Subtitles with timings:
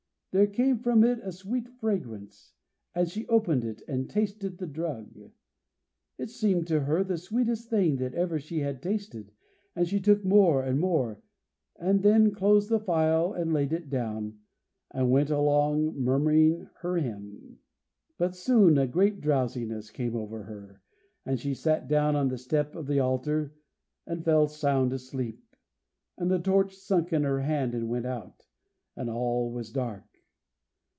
[0.33, 2.53] There came from it a sweet fragrance,
[2.95, 5.29] and she opened it, and tasted the drug.
[6.17, 9.33] It seemed to her the sweetest thing that ever she had tasted,
[9.75, 11.21] and she took more and more,
[11.77, 14.39] and then closed the phial and laid it down,
[14.91, 17.59] and went along murmuring her hymn.
[18.17, 20.81] But soon a great drowsiness came over her,
[21.25, 23.53] and she sat down on the step of the altar,
[24.07, 25.43] and fell sound asleep,
[26.17, 28.45] and the torch sunk in her hand, and went out,
[28.95, 30.05] and all was dark.